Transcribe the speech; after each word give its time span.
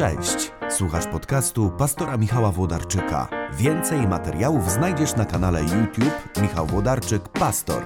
Cześć, 0.00 0.52
słuchasz 0.70 1.06
podcastu 1.06 1.70
pastora 1.78 2.16
Michała 2.16 2.50
Włodarczyka. 2.50 3.28
Więcej 3.52 4.08
materiałów 4.08 4.70
znajdziesz 4.70 5.16
na 5.16 5.24
kanale 5.24 5.62
YouTube 5.62 6.38
Michał 6.42 6.66
Włodarczyk 6.66 7.28
Pastor. 7.28 7.82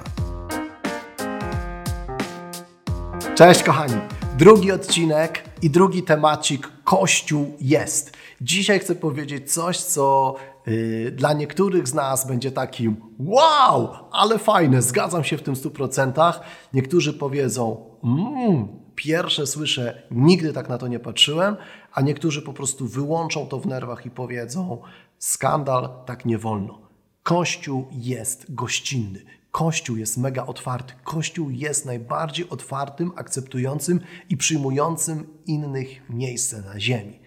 Cześć 3.35 3.63
kochani, 3.63 3.95
drugi 4.38 4.72
odcinek 4.72 5.45
i 5.63 5.71
drugi 5.71 6.03
temacik 6.03 6.72
Kościół 6.85 7.56
jest. 7.60 8.13
Dzisiaj 8.40 8.78
chcę 8.78 8.94
powiedzieć 8.94 9.53
coś, 9.53 9.78
co 9.78 10.35
yy, 10.67 11.10
dla 11.10 11.33
niektórych 11.33 11.88
z 11.88 11.94
nas 11.94 12.26
będzie 12.26 12.53
takim 12.53 12.96
wow, 13.19 13.88
ale 14.12 14.38
fajne, 14.38 14.83
zgadzam 14.83 15.24
się 15.24 15.38
w 15.38 15.42
tym 15.42 15.54
100%. 15.54 16.33
Niektórzy 16.73 17.12
powiedzą, 17.12 17.84
mmm, 18.05 18.84
pierwsze 18.94 19.46
słyszę, 19.46 20.02
nigdy 20.10 20.52
tak 20.52 20.68
na 20.68 20.78
to 20.78 20.88
nie 20.88 21.00
patrzyłem, 21.00 21.56
a 21.92 22.00
niektórzy 22.00 22.42
po 22.42 22.52
prostu 22.52 22.86
wyłączą 22.86 23.46
to 23.46 23.60
w 23.60 23.66
nerwach 23.66 24.06
i 24.06 24.10
powiedzą, 24.10 24.82
skandal, 25.18 25.88
tak 26.06 26.24
nie 26.24 26.38
wolno. 26.38 26.78
Kościół 27.22 27.86
jest 27.92 28.54
gościnny. 28.54 29.24
Kościół 29.50 29.96
jest 29.96 30.18
mega 30.18 30.46
otwarty. 30.46 30.94
Kościół 31.04 31.50
jest 31.50 31.86
najbardziej 31.86 32.48
otwartym, 32.48 33.12
akceptującym 33.16 34.00
i 34.28 34.36
przyjmującym 34.36 35.26
innych 35.46 36.10
miejscem 36.10 36.64
na 36.64 36.80
ziemi. 36.80 37.20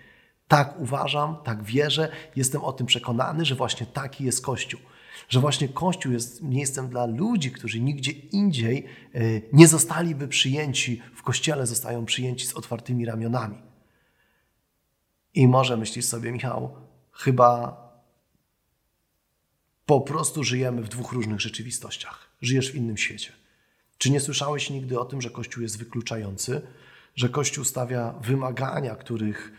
Tak 0.48 0.80
uważam, 0.80 1.38
tak 1.44 1.64
wierzę, 1.64 2.12
jestem 2.36 2.64
o 2.64 2.74
tym 2.74 2.88
przekonany, 2.88 3.46
że 3.46 3.56
właśnie 3.56 3.86
taki 3.86 4.24
jest 4.24 4.46
Kościół. 4.46 4.80
Że 5.30 5.40
właśnie 5.40 5.70
Kościół 5.70 6.12
jest 6.12 6.42
miejscem 6.42 6.90
dla 6.90 7.06
ludzi, 7.06 7.52
którzy 7.52 7.80
nigdzie 7.80 8.12
indziej 8.12 8.86
e, 9.14 9.20
nie 9.54 9.68
zostaliby 9.68 10.28
przyjęci, 10.28 11.02
w 11.16 11.24
Kościele 11.24 11.68
zostają 11.68 12.06
przyjęci 12.06 12.46
z 12.48 12.54
otwartymi 12.54 13.06
ramionami. 13.06 13.58
I 15.34 15.48
może 15.48 15.78
myślisz 15.78 16.06
sobie, 16.06 16.32
Michał, 16.32 16.76
chyba 17.12 17.78
po 19.86 20.02
prostu 20.02 20.44
żyjemy 20.44 20.82
w 20.82 20.90
dwóch 20.90 21.12
różnych 21.12 21.42
rzeczywistościach. 21.42 22.32
Żyjesz 22.42 22.72
w 22.72 22.76
innym 22.76 22.98
świecie. 22.98 23.32
Czy 23.98 24.12
nie 24.12 24.20
słyszałeś 24.20 24.70
nigdy 24.70 25.00
o 25.00 25.06
tym, 25.06 25.22
że 25.22 25.30
Kościół 25.30 25.64
jest 25.64 25.78
wykluczający, 25.78 26.62
że 27.16 27.30
Kościół 27.30 27.64
stawia 27.64 28.14
wymagania, 28.22 28.96
których 28.96 29.52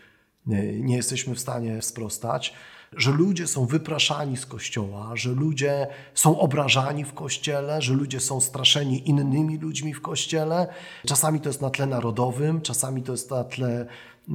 nie 0.79 0.95
jesteśmy 0.95 1.35
w 1.35 1.39
stanie 1.39 1.81
sprostać, 1.81 2.53
że 2.97 3.11
ludzie 3.11 3.47
są 3.47 3.65
wypraszani 3.65 4.37
z 4.37 4.45
kościoła, 4.45 5.11
że 5.15 5.29
ludzie 5.29 5.87
są 6.13 6.39
obrażani 6.39 7.05
w 7.05 7.13
kościele, 7.13 7.81
że 7.81 7.93
ludzie 7.93 8.19
są 8.19 8.41
straszeni 8.41 9.09
innymi 9.09 9.57
ludźmi 9.57 9.93
w 9.93 10.01
kościele. 10.01 10.67
Czasami 11.07 11.41
to 11.41 11.49
jest 11.49 11.61
na 11.61 11.69
tle 11.69 11.85
narodowym, 11.85 12.61
czasami 12.61 13.03
to 13.03 13.11
jest 13.11 13.31
na 13.31 13.43
tle 13.43 13.85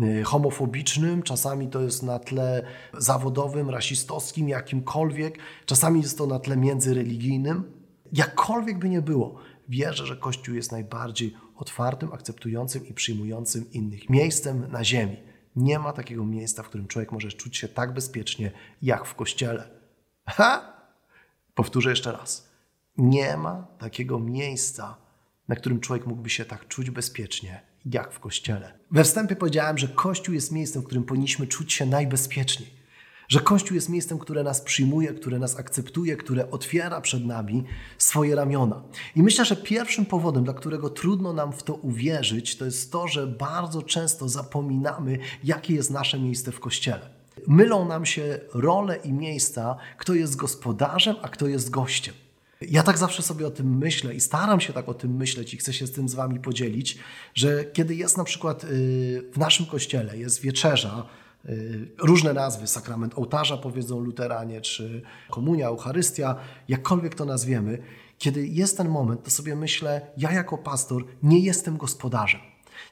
y, 0.03 0.23
homofobicznym, 0.25 1.23
czasami 1.23 1.69
to 1.69 1.81
jest 1.81 2.03
na 2.03 2.19
tle 2.19 2.63
zawodowym, 2.99 3.71
rasistowskim, 3.71 4.49
jakimkolwiek, 4.49 5.39
czasami 5.67 6.03
jest 6.03 6.19
to 6.19 6.27
na 6.27 6.39
tle 6.39 6.57
międzyreligijnym. 6.57 7.65
Jakkolwiek 8.13 8.79
by 8.79 8.89
nie 8.89 9.03
było, 9.03 9.35
wierzę, 9.69 10.07
że 10.07 10.17
Kościół 10.17 10.55
jest 10.55 10.73
najbardziej 10.73 11.35
otwartym, 11.57 12.13
akceptującym 12.13 12.87
i 12.87 12.95
przyjmującym 12.95 13.73
innych 13.73 14.11
miejscem 14.11 14.71
na 14.71 14.85
ziemi. 14.85 15.34
Nie 15.57 15.79
ma 15.79 15.93
takiego 15.93 16.25
miejsca, 16.25 16.63
w 16.63 16.69
którym 16.69 16.87
człowiek 16.87 17.13
może 17.13 17.33
czuć 17.33 17.57
się 17.57 17.69
tak 17.69 17.95
bezpiecznie 17.95 18.51
jak 18.83 19.07
w 19.07 19.15
kościele. 19.15 19.69
Ha! 20.27 20.75
Powtórzę 21.55 21.91
jeszcze 21.91 22.13
raz. 22.13 22.49
Nie 22.99 23.37
ma 23.37 23.67
takiego 23.79 24.19
miejsca, 24.19 24.97
na 25.49 25.57
którym 25.57 25.81
człowiek 25.81 26.07
mógłby 26.07 26.31
się 26.31 26.45
tak 26.45 26.69
czuć 26.69 26.91
bezpiecznie 26.91 27.63
jak 27.85 28.13
w 28.13 28.21
kościele. 28.21 28.79
We 28.91 29.05
wstępie 29.05 29.37
powiedziałem, 29.37 29.79
że 29.79 29.89
kościół 29.89 30.35
jest 30.35 30.53
miejscem, 30.53 30.83
w 30.83 30.85
którym 30.85 31.05
powinniśmy 31.05 31.47
czuć 31.47 31.73
się 31.73 31.87
najbezpieczniej. 31.87 32.84
Że 33.29 33.41
Kościół 33.41 33.75
jest 33.75 33.89
miejscem, 33.89 34.19
które 34.19 34.43
nas 34.43 34.61
przyjmuje, 34.61 35.15
które 35.15 35.39
nas 35.39 35.59
akceptuje, 35.59 36.17
które 36.17 36.51
otwiera 36.51 37.01
przed 37.01 37.27
nami 37.27 37.65
swoje 37.99 38.35
ramiona. 38.35 38.83
I 39.17 39.23
myślę, 39.23 39.45
że 39.45 39.57
pierwszym 39.57 40.07
powodem, 40.07 40.45
dla 40.45 40.55
którego 40.55 40.91
trudno 40.91 41.33
nam 41.33 41.53
w 41.53 41.63
to 41.63 41.75
uwierzyć, 41.75 42.57
to 42.57 42.65
jest 42.65 42.93
to, 42.93 43.09
że 43.09 43.27
bardzo 43.27 43.83
często 43.83 44.29
zapominamy, 44.29 45.19
jakie 45.45 45.75
jest 45.75 45.91
nasze 45.91 46.19
miejsce 46.19 46.53
w 46.53 46.61
Kościele. 46.61 47.11
Mylą 47.47 47.89
nam 47.89 48.07
się 48.07 48.41
role 48.55 48.97
i 48.97 49.13
miejsca, 49.13 49.77
kto 49.99 50.15
jest 50.15 50.37
gospodarzem, 50.37 51.17
a 51.23 51.29
kto 51.29 51.47
jest 51.49 51.71
gościem. 51.71 52.15
Ja 52.61 52.83
tak 52.83 52.99
zawsze 52.99 53.23
sobie 53.23 53.47
o 53.47 53.51
tym 53.51 53.79
myślę 53.79 54.15
i 54.15 54.21
staram 54.21 54.61
się 54.61 54.73
tak 54.73 54.89
o 54.89 54.95
tym 54.95 55.17
myśleć 55.17 55.55
i 55.55 55.57
chcę 55.57 55.73
się 55.73 55.87
z 55.87 55.93
tym 55.93 56.09
z 56.09 56.15
Wami 56.15 56.41
podzielić, 56.41 56.99
że 57.35 57.65
kiedy 57.65 57.95
jest 57.95 58.17
na 58.17 58.25
przykład 58.25 58.65
y, 58.65 58.69
w 59.33 59.39
naszym 59.39 59.67
kościele, 59.67 60.19
jest 60.19 60.41
wieczerza, 60.41 61.07
różne 61.99 62.33
nazwy, 62.33 62.67
sakrament 62.67 63.19
ołtarza 63.19 63.57
powiedzą 63.57 64.01
luteranie, 64.01 64.61
czy 64.61 65.03
komunia, 65.31 65.67
eucharystia, 65.67 66.37
jakkolwiek 66.69 67.15
to 67.15 67.25
nazwiemy, 67.25 67.79
kiedy 68.19 68.47
jest 68.47 68.77
ten 68.77 68.89
moment, 68.89 69.23
to 69.25 69.31
sobie 69.31 69.57
myślę, 69.57 70.01
ja 70.17 70.33
jako 70.33 70.59
pastor 70.59 71.05
nie 71.23 71.39
jestem 71.39 71.77
gospodarzem. 71.77 72.41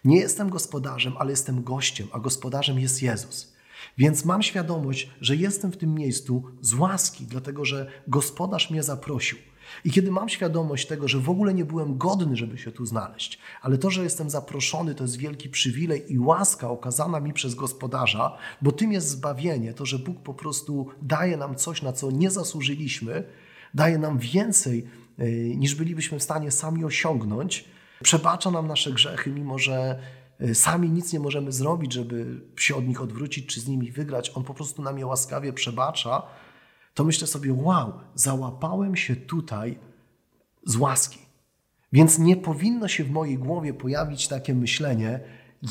Nie 0.04 0.16
jestem 0.16 0.50
gospodarzem, 0.50 1.12
ale 1.18 1.30
jestem 1.30 1.62
gościem, 1.62 2.08
a 2.12 2.18
gospodarzem 2.18 2.78
jest 2.78 3.02
Jezus. 3.02 3.52
Więc 3.98 4.24
mam 4.24 4.42
świadomość, 4.42 5.10
że 5.20 5.36
jestem 5.36 5.72
w 5.72 5.76
tym 5.76 5.94
miejscu 5.94 6.44
z 6.60 6.74
łaski, 6.74 7.26
dlatego 7.26 7.64
że 7.64 7.86
gospodarz 8.08 8.70
mnie 8.70 8.82
zaprosił. 8.82 9.38
I 9.84 9.90
kiedy 9.90 10.10
mam 10.10 10.28
świadomość 10.28 10.86
tego, 10.86 11.08
że 11.08 11.18
w 11.18 11.30
ogóle 11.30 11.54
nie 11.54 11.64
byłem 11.64 11.98
godny, 11.98 12.36
żeby 12.36 12.58
się 12.58 12.72
tu 12.72 12.86
znaleźć, 12.86 13.38
ale 13.62 13.78
to, 13.78 13.90
że 13.90 14.02
jestem 14.02 14.30
zaproszony, 14.30 14.94
to 14.94 15.04
jest 15.04 15.16
wielki 15.16 15.48
przywilej 15.48 16.12
i 16.12 16.18
łaska 16.18 16.70
okazana 16.70 17.20
mi 17.20 17.32
przez 17.32 17.54
gospodarza, 17.54 18.36
bo 18.62 18.72
tym 18.72 18.92
jest 18.92 19.08
zbawienie, 19.08 19.74
to, 19.74 19.86
że 19.86 19.98
Bóg 19.98 20.20
po 20.20 20.34
prostu 20.34 20.88
daje 21.02 21.36
nam 21.36 21.54
coś, 21.54 21.82
na 21.82 21.92
co 21.92 22.10
nie 22.10 22.30
zasłużyliśmy, 22.30 23.24
daje 23.74 23.98
nam 23.98 24.18
więcej, 24.18 24.86
e, 25.18 25.30
niż 25.32 25.74
bylibyśmy 25.74 26.18
w 26.18 26.22
stanie 26.22 26.50
sami 26.50 26.84
osiągnąć, 26.84 27.64
przebacza 28.02 28.50
nam 28.50 28.66
nasze 28.66 28.92
grzechy, 28.92 29.30
mimo 29.30 29.58
że 29.58 29.98
e, 30.40 30.54
sami 30.54 30.90
nic 30.90 31.12
nie 31.12 31.20
możemy 31.20 31.52
zrobić, 31.52 31.92
żeby 31.92 32.40
się 32.56 32.76
od 32.76 32.86
nich 32.88 33.02
odwrócić 33.02 33.46
czy 33.46 33.60
z 33.60 33.68
nimi 33.68 33.92
wygrać. 33.92 34.32
On 34.34 34.44
po 34.44 34.54
prostu 34.54 34.82
nam 34.82 34.98
je 34.98 35.06
łaskawie 35.06 35.52
przebacza 35.52 36.22
to 36.94 37.04
myślę 37.04 37.26
sobie, 37.26 37.52
wow, 37.52 37.92
załapałem 38.14 38.96
się 38.96 39.16
tutaj 39.16 39.78
z 40.64 40.76
łaski. 40.76 41.18
Więc 41.92 42.18
nie 42.18 42.36
powinno 42.36 42.88
się 42.88 43.04
w 43.04 43.10
mojej 43.10 43.38
głowie 43.38 43.74
pojawić 43.74 44.28
takie 44.28 44.54
myślenie, 44.54 45.20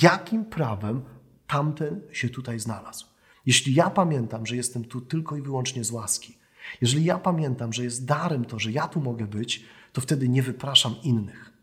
jakim 0.01 0.45
prawem 0.45 1.01
tamten 1.47 2.01
się 2.11 2.29
tutaj 2.29 2.59
znalazł. 2.59 3.05
Jeśli 3.45 3.73
ja 3.73 3.89
pamiętam, 3.89 4.45
że 4.45 4.55
jestem 4.55 4.85
tu 4.85 5.01
tylko 5.01 5.37
i 5.37 5.41
wyłącznie 5.41 5.83
z 5.83 5.91
łaski, 5.91 6.37
jeżeli 6.81 7.05
ja 7.05 7.17
pamiętam, 7.17 7.73
że 7.73 7.83
jest 7.83 8.05
darem 8.05 8.45
to, 8.45 8.59
że 8.59 8.71
ja 8.71 8.87
tu 8.87 9.01
mogę 9.01 9.27
być, 9.27 9.65
to 9.93 10.01
wtedy 10.01 10.29
nie 10.29 10.43
wypraszam 10.43 10.95
innych. 11.03 11.53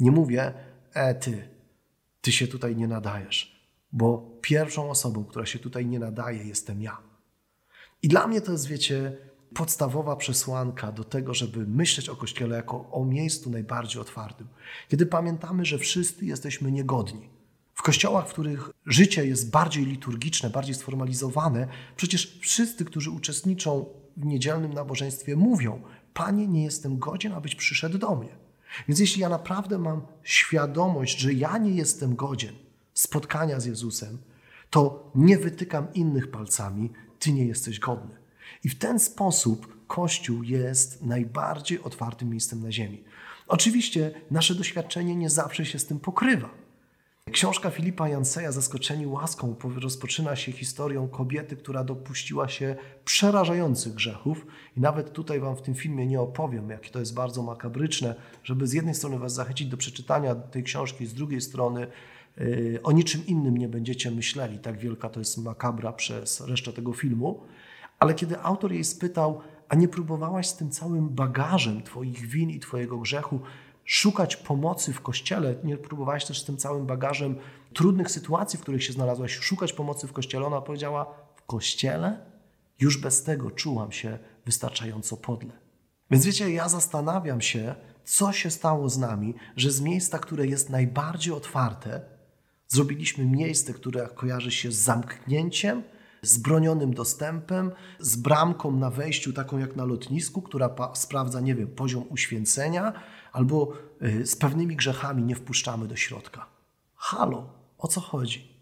Nie 0.00 0.10
mówię, 0.10 0.54
e 0.94 1.14
ty, 1.14 1.48
ty 2.20 2.32
się 2.32 2.46
tutaj 2.46 2.76
nie 2.76 2.88
nadajesz, 2.88 3.68
bo 3.92 4.38
pierwszą 4.40 4.90
osobą, 4.90 5.24
która 5.24 5.46
się 5.46 5.58
tutaj 5.58 5.86
nie 5.86 5.98
nadaje, 5.98 6.44
jestem 6.44 6.82
ja. 6.82 6.98
I 8.04 8.08
dla 8.08 8.26
mnie 8.26 8.40
to 8.40 8.52
jest, 8.52 8.66
wiecie, 8.66 9.16
podstawowa 9.54 10.16
przesłanka 10.16 10.92
do 10.92 11.04
tego, 11.04 11.34
żeby 11.34 11.66
myśleć 11.66 12.08
o 12.08 12.16
Kościele 12.16 12.56
jako 12.56 12.90
o 12.90 13.04
miejscu 13.04 13.50
najbardziej 13.50 14.00
otwartym. 14.00 14.48
Kiedy 14.88 15.06
pamiętamy, 15.06 15.64
że 15.64 15.78
wszyscy 15.78 16.26
jesteśmy 16.26 16.72
niegodni. 16.72 17.28
W 17.74 17.82
kościołach, 17.82 18.28
w 18.28 18.32
których 18.32 18.70
życie 18.86 19.26
jest 19.26 19.50
bardziej 19.50 19.86
liturgiczne, 19.86 20.50
bardziej 20.50 20.74
sformalizowane, 20.74 21.68
przecież 21.96 22.38
wszyscy, 22.40 22.84
którzy 22.84 23.10
uczestniczą 23.10 23.86
w 24.16 24.24
niedzielnym 24.24 24.72
nabożeństwie, 24.74 25.36
mówią: 25.36 25.82
Panie, 26.14 26.46
nie 26.46 26.64
jestem 26.64 26.98
godzien, 26.98 27.32
abyś 27.32 27.54
przyszedł 27.54 27.98
do 27.98 28.16
mnie. 28.16 28.36
Więc 28.88 29.00
jeśli 29.00 29.22
ja 29.22 29.28
naprawdę 29.28 29.78
mam 29.78 30.02
świadomość, 30.22 31.18
że 31.18 31.32
ja 31.32 31.58
nie 31.58 31.70
jestem 31.70 32.16
godzien 32.16 32.54
spotkania 32.94 33.60
z 33.60 33.66
Jezusem, 33.66 34.18
to 34.70 35.10
nie 35.14 35.38
wytykam 35.38 35.92
innych 35.94 36.30
palcami, 36.30 36.90
ty 37.24 37.32
nie 37.32 37.44
jesteś 37.46 37.78
godny. 37.78 38.14
I 38.64 38.68
w 38.68 38.78
ten 38.78 39.00
sposób 39.00 39.86
Kościół 39.86 40.42
jest 40.42 41.02
najbardziej 41.02 41.82
otwartym 41.82 42.30
miejscem 42.30 42.62
na 42.62 42.72
ziemi. 42.72 43.04
Oczywiście 43.46 44.14
nasze 44.30 44.54
doświadczenie 44.54 45.16
nie 45.16 45.30
zawsze 45.30 45.66
się 45.66 45.78
z 45.78 45.86
tym 45.86 46.00
pokrywa. 46.00 46.50
Książka 47.32 47.70
Filipa 47.70 48.08
Janseja 48.08 48.52
Zaskoczeni 48.52 49.06
łaską 49.06 49.56
rozpoczyna 49.80 50.36
się 50.36 50.52
historią 50.52 51.08
kobiety, 51.08 51.56
która 51.56 51.84
dopuściła 51.84 52.48
się 52.48 52.76
przerażających 53.04 53.94
grzechów. 53.94 54.46
I 54.76 54.80
nawet 54.80 55.12
tutaj 55.12 55.40
Wam 55.40 55.56
w 55.56 55.62
tym 55.62 55.74
filmie 55.74 56.06
nie 56.06 56.20
opowiem, 56.20 56.70
jakie 56.70 56.90
to 56.90 57.00
jest 57.00 57.14
bardzo 57.14 57.42
makabryczne, 57.42 58.14
żeby 58.42 58.66
z 58.66 58.72
jednej 58.72 58.94
strony 58.94 59.18
Was 59.18 59.34
zachęcić 59.34 59.68
do 59.68 59.76
przeczytania 59.76 60.34
tej 60.34 60.62
książki, 60.62 61.06
z 61.06 61.14
drugiej 61.14 61.40
strony 61.40 61.86
o 62.82 62.92
niczym 62.92 63.26
innym 63.26 63.56
nie 63.56 63.68
będziecie 63.68 64.10
myśleli. 64.10 64.58
Tak 64.58 64.78
wielka 64.78 65.08
to 65.08 65.20
jest 65.20 65.38
makabra 65.38 65.92
przez 65.92 66.40
resztę 66.40 66.72
tego 66.72 66.92
filmu. 66.92 67.40
Ale 67.98 68.14
kiedy 68.14 68.40
autor 68.40 68.72
jej 68.72 68.84
spytał, 68.84 69.40
a 69.68 69.74
nie 69.74 69.88
próbowałaś 69.88 70.48
z 70.48 70.56
tym 70.56 70.70
całym 70.70 71.08
bagażem 71.08 71.82
Twoich 71.82 72.26
win 72.26 72.50
i 72.50 72.60
Twojego 72.60 72.98
grzechu 72.98 73.40
szukać 73.84 74.36
pomocy 74.36 74.92
w 74.92 75.00
kościele, 75.00 75.54
nie 75.64 75.76
próbowałaś 75.76 76.24
też 76.24 76.40
z 76.40 76.44
tym 76.44 76.56
całym 76.56 76.86
bagażem 76.86 77.36
trudnych 77.72 78.10
sytuacji, 78.10 78.58
w 78.58 78.62
których 78.62 78.84
się 78.84 78.92
znalazłaś, 78.92 79.32
szukać 79.32 79.72
pomocy 79.72 80.06
w 80.06 80.12
kościele. 80.12 80.46
Ona 80.46 80.60
powiedziała: 80.60 81.06
W 81.36 81.42
kościele 81.42 82.18
już 82.80 82.98
bez 82.98 83.22
tego 83.22 83.50
czułam 83.50 83.92
się 83.92 84.18
wystarczająco 84.46 85.16
podle. 85.16 85.52
Więc 86.10 86.26
wiecie, 86.26 86.50
ja 86.50 86.68
zastanawiam 86.68 87.40
się, 87.40 87.74
co 88.04 88.32
się 88.32 88.50
stało 88.50 88.88
z 88.88 88.98
nami, 88.98 89.34
że 89.56 89.70
z 89.70 89.80
miejsca, 89.80 90.18
które 90.18 90.46
jest 90.46 90.70
najbardziej 90.70 91.32
otwarte, 91.32 92.13
zrobiliśmy 92.74 93.26
miejsce, 93.26 93.74
które 93.74 94.08
kojarzy 94.14 94.50
się 94.50 94.72
z 94.72 94.76
zamknięciem, 94.76 95.82
z 96.22 96.38
bronionym 96.38 96.94
dostępem, 96.94 97.72
z 97.98 98.16
bramką 98.16 98.72
na 98.72 98.90
wejściu, 98.90 99.32
taką 99.32 99.58
jak 99.58 99.76
na 99.76 99.84
lotnisku, 99.84 100.42
która 100.42 100.76
sprawdza, 100.94 101.40
nie 101.40 101.54
wiem, 101.54 101.68
poziom 101.68 102.04
uświęcenia, 102.08 102.92
albo 103.32 103.72
y, 104.02 104.26
z 104.26 104.36
pewnymi 104.36 104.76
grzechami 104.76 105.22
nie 105.22 105.34
wpuszczamy 105.34 105.88
do 105.88 105.96
środka. 105.96 106.46
Halo, 106.94 107.52
o 107.78 107.88
co 107.88 108.00
chodzi? 108.00 108.54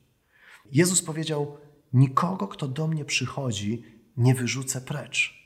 Jezus 0.73 1.03
powiedział: 1.03 1.56
Nikogo, 1.93 2.49
kto 2.49 2.69
do 2.69 2.88
mnie 2.88 3.05
przychodzi, 3.05 3.85
nie 4.17 4.35
wyrzucę 4.35 4.81
precz. 4.81 5.43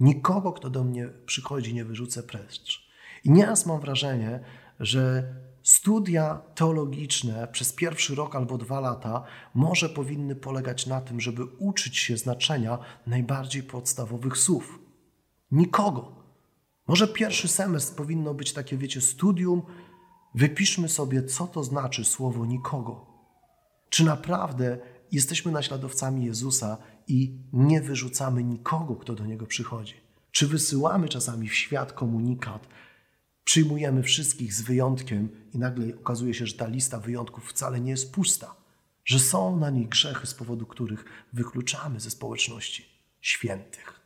Nikogo, 0.00 0.52
kto 0.52 0.70
do 0.70 0.84
mnie 0.84 1.08
przychodzi, 1.26 1.74
nie 1.74 1.84
wyrzucę 1.84 2.22
precz. 2.22 2.90
I 3.24 3.30
nieraz 3.30 3.66
mam 3.66 3.80
wrażenie, 3.80 4.40
że 4.80 5.34
studia 5.62 6.42
teologiczne 6.54 7.48
przez 7.52 7.72
pierwszy 7.72 8.14
rok 8.14 8.36
albo 8.36 8.58
dwa 8.58 8.80
lata 8.80 9.24
może 9.54 9.88
powinny 9.88 10.34
polegać 10.34 10.86
na 10.86 11.00
tym, 11.00 11.20
żeby 11.20 11.44
uczyć 11.44 11.98
się 11.98 12.16
znaczenia 12.16 12.78
najbardziej 13.06 13.62
podstawowych 13.62 14.38
słów. 14.38 14.78
Nikogo. 15.50 16.12
Może 16.86 17.08
pierwszy 17.08 17.48
semestr 17.48 17.94
powinno 17.94 18.34
być 18.34 18.52
takie, 18.52 18.76
wiecie, 18.76 19.00
studium. 19.00 19.62
Wypiszmy 20.34 20.88
sobie, 20.88 21.22
co 21.22 21.46
to 21.46 21.64
znaczy 21.64 22.04
słowo 22.04 22.46
nikogo. 22.46 23.06
Czy 23.88 24.04
naprawdę 24.04 24.78
jesteśmy 25.12 25.52
naśladowcami 25.52 26.24
Jezusa 26.24 26.76
i 27.08 27.38
nie 27.52 27.80
wyrzucamy 27.80 28.44
nikogo, 28.44 28.96
kto 28.96 29.14
do 29.14 29.26
Niego 29.26 29.46
przychodzi? 29.46 29.94
Czy 30.30 30.46
wysyłamy 30.46 31.08
czasami 31.08 31.48
w 31.48 31.54
świat 31.54 31.92
komunikat, 31.92 32.68
przyjmujemy 33.44 34.02
wszystkich 34.02 34.54
z 34.54 34.62
wyjątkiem 34.62 35.28
i 35.54 35.58
nagle 35.58 35.86
okazuje 36.00 36.34
się, 36.34 36.46
że 36.46 36.56
ta 36.56 36.66
lista 36.66 37.00
wyjątków 37.00 37.50
wcale 37.50 37.80
nie 37.80 37.90
jest 37.90 38.12
pusta, 38.12 38.54
że 39.04 39.18
są 39.18 39.56
na 39.56 39.70
niej 39.70 39.86
grzechy, 39.86 40.26
z 40.26 40.34
powodu 40.34 40.66
których 40.66 41.04
wykluczamy 41.32 42.00
ze 42.00 42.10
społeczności 42.10 42.88
świętych. 43.20 44.00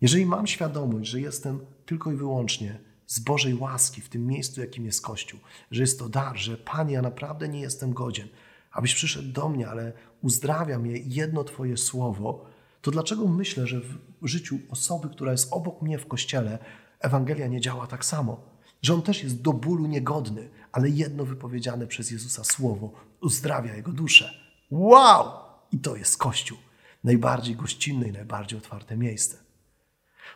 Jeżeli 0.00 0.26
mam 0.26 0.46
świadomość, 0.46 1.10
że 1.10 1.20
jestem 1.20 1.60
tylko 1.86 2.12
i 2.12 2.16
wyłącznie 2.16 2.80
z 3.06 3.20
Bożej 3.20 3.54
łaski 3.54 4.00
w 4.00 4.08
tym 4.08 4.26
miejscu, 4.26 4.60
jakim 4.60 4.84
jest 4.84 5.02
Kościół, 5.02 5.40
że 5.70 5.80
jest 5.80 5.98
to 5.98 6.08
dar, 6.08 6.36
że 6.36 6.56
Panie, 6.56 6.94
ja 6.94 7.02
naprawdę 7.02 7.48
nie 7.48 7.60
jestem 7.60 7.92
godzien, 7.92 8.28
abyś 8.72 8.94
przyszedł 8.94 9.32
do 9.32 9.48
mnie, 9.48 9.68
ale 9.68 9.92
uzdrawia 10.22 10.78
mnie 10.78 10.96
jedno 10.96 11.44
Twoje 11.44 11.76
słowo, 11.76 12.46
to 12.82 12.90
dlaczego 12.90 13.28
myślę, 13.28 13.66
że 13.66 13.80
w 14.22 14.26
życiu 14.26 14.58
osoby, 14.70 15.08
która 15.08 15.32
jest 15.32 15.52
obok 15.52 15.82
mnie 15.82 15.98
w 15.98 16.06
kościele, 16.06 16.58
Ewangelia 17.04 17.46
nie 17.46 17.60
działa 17.60 17.86
tak 17.86 18.04
samo? 18.04 18.40
Że 18.82 18.94
on 18.94 19.02
też 19.02 19.22
jest 19.22 19.42
do 19.42 19.52
bólu 19.52 19.86
niegodny, 19.86 20.48
ale 20.72 20.88
jedno 20.88 21.24
wypowiedziane 21.24 21.86
przez 21.86 22.10
Jezusa 22.10 22.44
słowo 22.44 22.92
uzdrawia 23.20 23.76
jego 23.76 23.92
duszę. 23.92 24.34
Wow! 24.70 25.30
I 25.72 25.78
to 25.78 25.96
jest 25.96 26.18
Kościół. 26.18 26.58
Najbardziej 27.04 27.56
gościnne 27.56 28.08
i 28.08 28.12
najbardziej 28.12 28.58
otwarte 28.58 28.96
miejsce. 28.96 29.36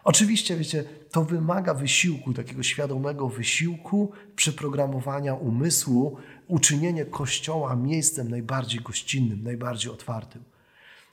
Oczywiście, 0.04 0.56
wiecie, 0.56 0.84
to 1.10 1.24
wymaga 1.24 1.74
wysiłku, 1.74 2.34
takiego 2.34 2.62
świadomego 2.62 3.28
wysiłku, 3.28 4.12
przeprogramowania 4.36 5.34
umysłu, 5.34 6.16
uczynienie 6.46 7.04
Kościoła 7.04 7.76
miejscem 7.76 8.28
najbardziej 8.28 8.80
gościnnym, 8.80 9.42
najbardziej 9.42 9.92
otwartym. 9.92 10.44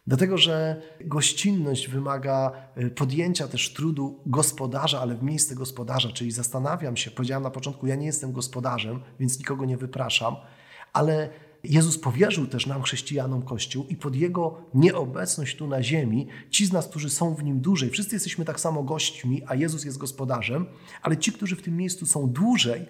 Dlatego, 0.07 0.37
że 0.37 0.81
gościnność 1.05 1.87
wymaga 1.87 2.51
y, 2.77 2.89
podjęcia 2.89 3.47
też 3.47 3.73
trudu 3.73 4.19
gospodarza, 4.25 5.01
ale 5.01 5.15
w 5.15 5.23
miejsce 5.23 5.55
gospodarza, 5.55 6.09
czyli 6.09 6.31
zastanawiam 6.31 6.97
się, 6.97 7.11
powiedziałem 7.11 7.43
na 7.43 7.51
początku, 7.51 7.87
ja 7.87 7.95
nie 7.95 8.05
jestem 8.05 8.31
gospodarzem, 8.31 8.99
więc 9.19 9.39
nikogo 9.39 9.65
nie 9.65 9.77
wypraszam, 9.77 10.35
ale 10.93 11.29
Jezus 11.63 11.97
powierzył 11.97 12.47
też 12.47 12.65
nam, 12.65 12.83
chrześcijanom, 12.83 13.41
Kościół 13.41 13.85
i 13.89 13.95
pod 13.95 14.15
Jego 14.15 14.61
nieobecność 14.73 15.57
tu 15.57 15.67
na 15.67 15.83
ziemi, 15.83 16.27
ci 16.49 16.65
z 16.65 16.71
nas, 16.71 16.87
którzy 16.87 17.09
są 17.09 17.35
w 17.35 17.43
Nim 17.43 17.59
dłużej, 17.59 17.89
wszyscy 17.89 18.15
jesteśmy 18.15 18.45
tak 18.45 18.59
samo 18.59 18.83
gośćmi, 18.83 19.41
a 19.47 19.55
Jezus 19.55 19.85
jest 19.85 19.97
gospodarzem, 19.97 20.65
ale 21.01 21.17
ci, 21.17 21.31
którzy 21.31 21.55
w 21.55 21.61
tym 21.61 21.77
miejscu 21.77 22.05
są 22.05 22.29
dłużej, 22.29 22.85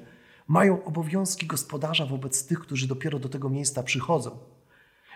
mają 0.47 0.83
obowiązki 0.83 1.47
gospodarza 1.47 2.05
wobec 2.05 2.47
tych, 2.47 2.59
którzy 2.59 2.87
dopiero 2.87 3.19
do 3.19 3.29
tego 3.29 3.49
miejsca 3.49 3.83
przychodzą. 3.83 4.54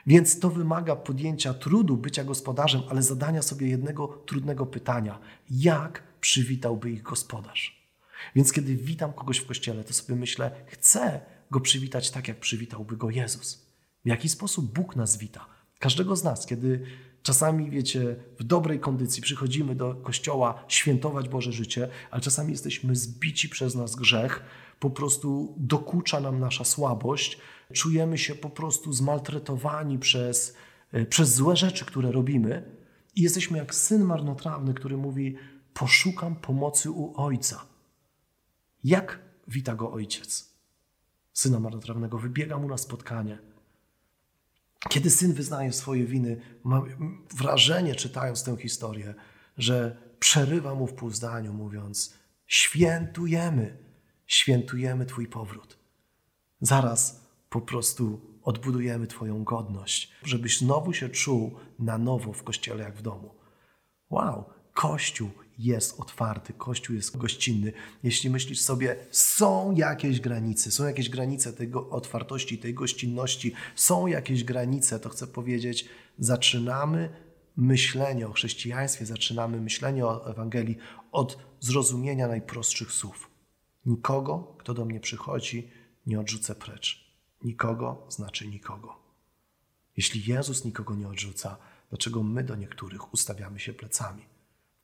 Więc 0.09 0.39
to 0.39 0.49
wymaga 0.49 0.95
podjęcia 0.95 1.53
trudu 1.53 1.97
bycia 1.97 2.23
gospodarzem, 2.23 2.81
ale 2.89 3.03
zadania 3.03 3.41
sobie 3.41 3.67
jednego 3.67 4.07
trudnego 4.07 4.65
pytania: 4.65 5.19
jak 5.49 6.03
przywitałby 6.21 6.91
ich 6.91 7.01
gospodarz? 7.01 7.91
Więc 8.35 8.53
kiedy 8.53 8.75
witam 8.75 9.13
kogoś 9.13 9.37
w 9.37 9.45
kościele, 9.45 9.83
to 9.83 9.93
sobie 9.93 10.15
myślę, 10.15 10.51
chcę 10.67 11.21
go 11.51 11.59
przywitać 11.59 12.11
tak, 12.11 12.27
jak 12.27 12.39
przywitałby 12.39 12.97
go 12.97 13.09
Jezus. 13.09 13.65
W 14.05 14.07
jaki 14.07 14.29
sposób 14.29 14.73
Bóg 14.73 14.95
nas 14.95 15.17
wita? 15.17 15.45
Każdego 15.79 16.15
z 16.15 16.23
nas, 16.23 16.45
kiedy 16.45 16.85
czasami, 17.23 17.69
wiecie, 17.69 18.15
w 18.39 18.43
dobrej 18.43 18.79
kondycji 18.79 19.21
przychodzimy 19.21 19.75
do 19.75 19.95
kościoła 19.95 20.63
świętować 20.67 21.29
Boże 21.29 21.51
życie, 21.51 21.89
ale 22.11 22.21
czasami 22.21 22.51
jesteśmy 22.51 22.95
zbici 22.95 23.49
przez 23.49 23.75
nas 23.75 23.95
grzech, 23.95 24.43
po 24.79 24.89
prostu 24.89 25.55
dokucza 25.57 26.19
nam 26.19 26.39
nasza 26.39 26.63
słabość, 26.63 27.39
czujemy 27.73 28.17
się 28.17 28.35
po 28.35 28.49
prostu 28.49 28.93
zmaltretowani 28.93 29.99
przez, 29.99 30.55
e, 30.91 31.05
przez 31.05 31.35
złe 31.35 31.55
rzeczy, 31.55 31.85
które 31.85 32.11
robimy 32.11 32.79
i 33.15 33.21
jesteśmy 33.21 33.57
jak 33.57 33.75
syn 33.75 34.03
marnotrawny, 34.03 34.73
który 34.73 34.97
mówi: 34.97 35.35
Poszukam 35.73 36.35
pomocy 36.35 36.91
u 36.91 37.21
ojca. 37.21 37.65
Jak 38.83 39.19
wita 39.47 39.75
go 39.75 39.91
ojciec? 39.91 40.49
Syna 41.33 41.59
marnotrawnego 41.59 42.17
wybiega 42.17 42.57
mu 42.57 42.67
na 42.67 42.77
spotkanie. 42.77 43.39
Kiedy 44.89 45.09
syn 45.09 45.33
wyznaje 45.33 45.73
swoje 45.73 46.05
winy, 46.05 46.41
mam 46.63 46.83
wrażenie, 47.35 47.95
czytając 47.95 48.43
tę 48.43 48.57
historię, 48.57 49.13
że 49.57 49.97
przerywa 50.19 50.75
mu 50.75 50.87
w 50.87 50.93
pół 50.93 51.09
zdaniu, 51.09 51.53
mówiąc: 51.53 52.13
Świętujemy, 52.47 53.77
świętujemy 54.29 55.05
Twój 55.05 55.27
powrót. 55.27 55.77
Zaraz 56.61 57.25
po 57.49 57.61
prostu 57.61 58.21
odbudujemy 58.43 59.07
Twoją 59.07 59.43
godność, 59.43 60.11
żebyś 60.23 60.57
znowu 60.57 60.93
się 60.93 61.09
czuł 61.09 61.55
na 61.79 61.97
nowo 61.97 62.33
w 62.33 62.43
kościele 62.43 62.83
jak 62.83 62.97
w 62.97 63.01
domu. 63.01 63.35
Wow, 64.09 64.45
Kościół 64.73 65.29
jest 65.57 65.99
otwarty, 65.99 66.53
Kościół 66.53 66.95
jest 66.95 67.17
gościnny. 67.17 67.73
Jeśli 68.03 68.29
myślisz 68.29 68.61
sobie, 68.61 68.95
są 69.11 69.75
jakieś 69.75 70.19
granice, 70.19 70.71
są 70.71 70.85
jakieś 70.85 71.09
granice 71.09 71.53
tej 71.53 71.73
otwartości, 71.73 72.57
tej 72.57 72.73
gościnności, 72.73 73.53
są 73.75 74.07
jakieś 74.07 74.43
granice, 74.43 74.99
to 74.99 75.09
chcę 75.09 75.27
powiedzieć, 75.27 75.89
zaczynamy 76.19 77.09
myślenie 77.57 78.27
o 78.27 78.31
chrześcijaństwie, 78.31 79.05
zaczynamy 79.05 79.61
myślenie 79.61 80.05
o 80.05 80.31
Ewangelii 80.31 80.77
od 81.11 81.37
zrozumienia 81.59 82.27
najprostszych 82.27 82.91
słów. 82.91 83.28
Nikogo, 83.89 84.55
kto 84.57 84.73
do 84.73 84.85
mnie 84.85 84.99
przychodzi, 84.99 85.69
nie 86.05 86.19
odrzucę 86.19 86.55
precz. 86.55 87.13
Nikogo 87.43 88.05
znaczy 88.09 88.47
nikogo. 88.47 88.95
Jeśli 89.97 90.25
Jezus 90.25 90.65
nikogo 90.65 90.95
nie 90.95 91.07
odrzuca, 91.07 91.57
dlaczego 91.89 92.23
my 92.23 92.43
do 92.43 92.55
niektórych 92.55 93.13
ustawiamy 93.13 93.59
się 93.59 93.73
plecami? 93.73 94.25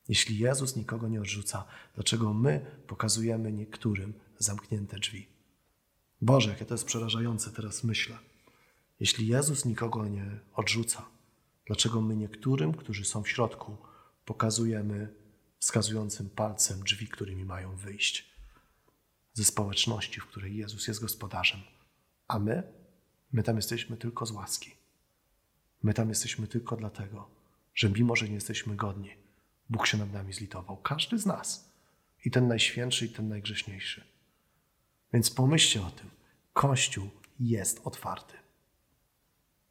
Jeśli 0.08 0.38
Jezus 0.38 0.76
nikogo 0.76 1.08
nie 1.08 1.20
odrzuca, 1.20 1.64
dlaczego 1.94 2.34
my 2.34 2.80
pokazujemy 2.86 3.52
niektórym 3.52 4.12
zamknięte 4.38 4.98
drzwi? 4.98 5.26
Boże, 6.20 6.50
jakie 6.50 6.64
to 6.64 6.74
jest 6.74 6.84
przerażające, 6.84 7.50
teraz 7.50 7.84
myślę. 7.84 8.18
Jeśli 9.00 9.26
Jezus 9.26 9.64
nikogo 9.64 10.06
nie 10.06 10.40
odrzuca, 10.54 11.06
dlaczego 11.66 12.00
my 12.00 12.16
niektórym, 12.16 12.74
którzy 12.74 13.04
są 13.04 13.22
w 13.22 13.28
środku, 13.28 13.76
pokazujemy 14.24 15.14
wskazującym 15.58 16.30
palcem 16.30 16.82
drzwi, 16.82 17.08
którymi 17.08 17.44
mają 17.44 17.76
wyjść 17.76 18.35
ze 19.36 19.44
społeczności, 19.44 20.20
w 20.20 20.26
której 20.26 20.56
Jezus 20.56 20.88
jest 20.88 21.00
gospodarzem? 21.00 21.60
A 22.28 22.38
my? 22.38 22.62
My 23.32 23.42
tam 23.42 23.56
jesteśmy 23.56 23.96
tylko 23.96 24.26
z 24.26 24.30
łaski. 24.30 24.74
My 25.82 25.94
tam 25.94 26.08
jesteśmy 26.08 26.46
tylko 26.46 26.76
dlatego, 26.76 27.28
że 27.74 27.90
mimo, 27.90 28.16
że 28.16 28.28
nie 28.28 28.34
jesteśmy 28.34 28.76
godni, 28.76 29.10
Bóg 29.70 29.86
się 29.86 29.98
nad 29.98 30.12
nami 30.12 30.32
zlitował. 30.32 30.76
Każdy 30.76 31.18
z 31.18 31.26
nas. 31.26 31.72
I 32.24 32.30
ten 32.30 32.48
najświętszy, 32.48 33.06
i 33.06 33.08
ten 33.08 33.28
najgrzeszniejszy. 33.28 34.04
Więc 35.12 35.30
pomyślcie 35.30 35.82
o 35.82 35.90
tym. 35.90 36.10
Kościół 36.52 37.08
jest 37.40 37.80
otwarty. 37.84 38.34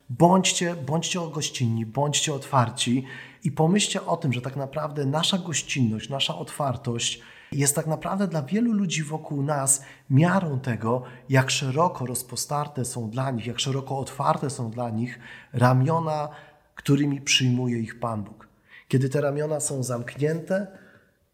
Bądźcie, 0.10 0.75
bądźcie 0.75 1.19
gościnni, 1.34 1.86
bądźcie 1.86 2.34
otwarci 2.34 3.05
i 3.43 3.51
pomyślcie 3.51 4.05
o 4.05 4.17
tym, 4.17 4.34
że 4.34 4.41
tak 4.41 4.55
naprawdę 4.55 5.05
nasza 5.05 5.38
gościnność, 5.38 6.10
nasza 6.10 6.36
otwartość 6.36 7.22
jest 7.52 7.75
tak 7.75 7.88
naprawdę 7.88 8.28
dla 8.28 8.42
wielu 8.42 8.74
ludzi 8.74 9.04
wokół 9.04 9.44
nas 9.44 9.82
miarą 10.10 10.60
tego, 10.60 11.04
jak 11.30 11.52
szeroko 11.52 12.06
rozpostarte 12.06 12.86
są 12.86 13.10
dla 13.10 13.32
nich, 13.32 13.48
jak 13.48 13.60
szeroko 13.60 14.00
otwarte 14.00 14.50
są 14.50 14.72
dla 14.72 14.90
nich 14.90 15.20
ramiona, 15.54 16.30
którymi 16.75 17.22
przyjmuje 17.22 17.80
ich 17.80 18.00
Pan 18.00 18.24
Bóg. 18.24 18.48
Kiedy 18.88 19.10
te 19.10 19.22
ramiona 19.22 19.60
są 19.60 19.84
zamknięte, 19.84 20.68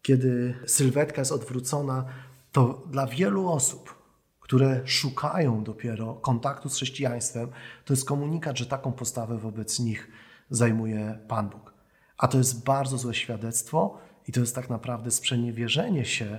kiedy 0.02 0.54
sylwetka 0.66 1.20
jest 1.20 1.32
odwrócona, 1.32 2.04
to 2.52 2.82
dla 2.90 3.06
wielu 3.06 3.48
osób, 3.48 4.02
które 4.40 4.80
szukają 4.84 5.64
dopiero 5.64 6.14
kontaktu 6.14 6.68
z 6.68 6.76
chrześcijaństwem, 6.76 7.48
to 7.84 7.92
jest 7.92 8.08
komunikat, 8.08 8.58
że 8.58 8.66
taką 8.66 8.92
postawę 8.92 9.38
wobec 9.38 9.80
nich 9.80 10.10
zajmuje 10.50 11.18
Pan 11.28 11.48
Bóg. 11.48 11.74
A 12.18 12.28
to 12.28 12.38
jest 12.38 12.64
bardzo 12.64 12.98
złe 12.98 13.14
świadectwo 13.14 13.98
i 14.28 14.32
to 14.32 14.40
jest 14.40 14.54
tak 14.54 14.70
naprawdę 14.70 15.10
sprzeniewierzenie 15.10 16.04
się 16.04 16.38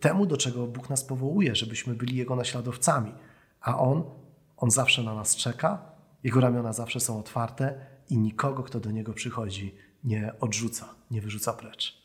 temu, 0.00 0.26
do 0.26 0.36
czego 0.36 0.66
Bóg 0.66 0.90
nas 0.90 1.04
powołuje, 1.04 1.54
żebyśmy 1.54 1.94
byli 1.94 2.16
Jego 2.16 2.36
naśladowcami. 2.36 3.12
A 3.60 3.78
On, 3.78 4.04
On 4.56 4.70
zawsze 4.70 5.02
na 5.02 5.14
nas 5.14 5.36
czeka, 5.36 5.92
Jego 6.24 6.40
ramiona 6.40 6.72
zawsze 6.72 7.00
są 7.00 7.18
otwarte 7.18 7.86
i 8.10 8.18
nikogo, 8.18 8.62
kto 8.62 8.80
do 8.80 8.90
Niego 8.90 9.12
przychodzi, 9.12 9.74
nie 10.04 10.32
odrzuca, 10.40 10.94
nie 11.10 11.20
wyrzuca 11.20 11.52
precz. 11.52 12.03